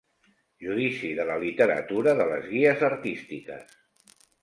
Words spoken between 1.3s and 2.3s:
la literatura de